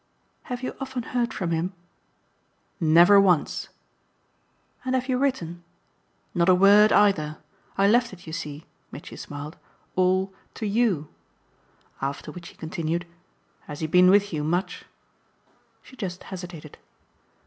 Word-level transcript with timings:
"Have 0.49 0.63
you 0.63 0.75
often 0.79 1.03
heard 1.03 1.31
from 1.31 1.51
him?" 1.51 1.73
"Never 2.79 3.21
once." 3.21 3.69
"And 4.83 4.95
have 4.95 5.07
you 5.07 5.19
written?" 5.19 5.63
"Not 6.33 6.49
a 6.49 6.55
word 6.55 6.91
either. 6.91 7.37
I 7.77 7.87
left 7.87 8.11
it, 8.11 8.25
you 8.25 8.33
see," 8.33 8.65
Mitchy 8.91 9.15
smiled, 9.15 9.57
"all, 9.95 10.33
to 10.55 10.65
YOU." 10.65 11.07
After 12.01 12.31
which 12.31 12.47
he 12.47 12.55
continued: 12.55 13.05
"Has 13.67 13.81
he 13.81 13.85
been 13.85 14.09
with 14.09 14.33
you 14.33 14.43
much?" 14.43 14.85
She 15.83 15.95
just 15.95 16.23
hesitated. 16.23 16.79